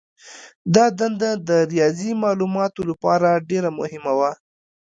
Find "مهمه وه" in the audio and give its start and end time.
3.79-4.31